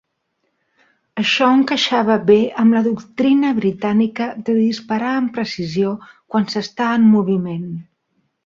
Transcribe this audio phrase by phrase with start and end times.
[1.23, 7.73] Això encaixava bé amb la doctrina britànica de disparar amb precisió quan s'està en moviment.